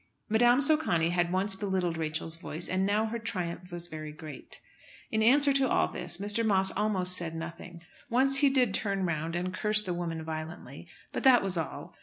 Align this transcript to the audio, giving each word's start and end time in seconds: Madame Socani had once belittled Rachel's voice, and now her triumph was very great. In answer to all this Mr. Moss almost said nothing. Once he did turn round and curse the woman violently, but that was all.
Madame 0.29 0.61
Socani 0.61 1.11
had 1.11 1.31
once 1.31 1.55
belittled 1.55 1.95
Rachel's 1.95 2.35
voice, 2.35 2.67
and 2.67 2.87
now 2.87 3.05
her 3.05 3.19
triumph 3.19 3.71
was 3.71 3.85
very 3.85 4.11
great. 4.11 4.59
In 5.11 5.21
answer 5.21 5.53
to 5.53 5.69
all 5.69 5.89
this 5.89 6.17
Mr. 6.17 6.43
Moss 6.43 6.71
almost 6.71 7.15
said 7.15 7.35
nothing. 7.35 7.83
Once 8.09 8.37
he 8.37 8.49
did 8.49 8.73
turn 8.73 9.05
round 9.05 9.35
and 9.35 9.53
curse 9.53 9.79
the 9.83 9.93
woman 9.93 10.23
violently, 10.25 10.87
but 11.13 11.21
that 11.23 11.43
was 11.43 11.55
all. 11.55 11.93